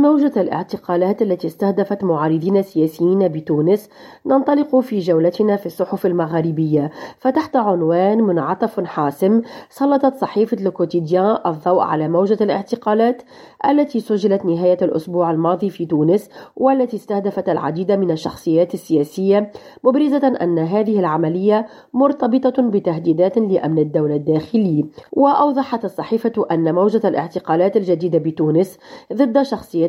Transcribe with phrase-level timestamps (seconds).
[0.00, 3.88] موجة الاعتقالات التي استهدفت معارضين سياسيين بتونس
[4.26, 6.90] ننطلق في جولتنا في الصحف المغاربية.
[7.18, 13.22] فتحت عنوان منعطف حاسم سلطت صحيفة لوكوتيديان الضوء على موجة الاعتقالات
[13.70, 19.52] التي سجلت نهاية الأسبوع الماضي في تونس والتي استهدفت العديد من الشخصيات السياسية
[19.84, 24.84] مبرزة أن هذه العملية مرتبطة بتهديدات لأمن الدولة الداخلي.
[25.12, 28.78] وأوضحت الصحيفة أن موجة الاعتقالات الجديدة بتونس
[29.12, 29.42] ضد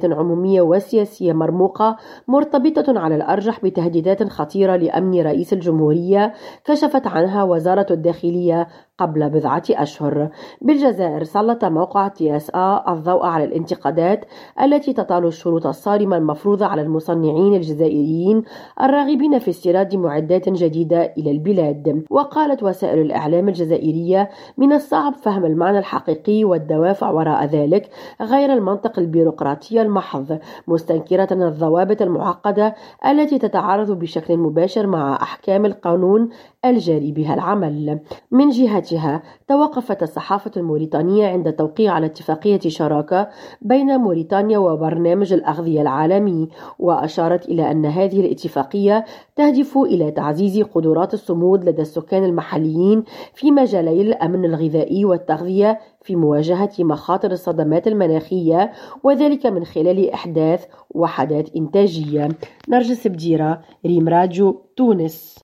[0.05, 1.97] عمومية وسياسية مرموقة
[2.27, 6.33] مرتبطة على الأرجح بتهديدات خطيرة لأمن رئيس الجمهورية
[6.65, 10.29] كشفت عنها وزارة الداخلية قبل بضعة أشهر.
[10.61, 14.25] بالجزائر سلط موقع TSA الضوء على الانتقادات
[14.61, 18.43] التي تطال الشروط الصارمة المفروضة على المصنعين الجزائريين
[18.81, 22.05] الراغبين في استيراد معدات جديدة إلى البلاد.
[22.09, 27.89] وقالت وسائل الإعلام الجزائرية من الصعب فهم المعنى الحقيقي والدوافع وراء ذلك
[28.21, 32.75] غير المنطق البيروقراطي المحض مستنكرة الضوابط المعقدة
[33.07, 36.29] التي تتعارض بشكل مباشر مع أحكام القانون
[36.65, 37.99] الجاري بها العمل.
[38.31, 43.29] من جهتها توقفت الصحافة الموريتانية عند توقيع على اتفاقية شراكة
[43.61, 51.69] بين موريتانيا وبرنامج الأغذية العالمي وأشارت إلى أن هذه الاتفاقية تهدف إلى تعزيز قدرات الصمود
[51.69, 53.03] لدى السكان المحليين
[53.33, 58.71] في مجالي الأمن الغذائي والتغذية في مواجهة مخاطر الصدمات المناخية
[59.03, 62.29] وذلك من خلال إحداث وحدات إنتاجية.
[62.69, 65.37] نرجس بديرة ريم راديو تونس.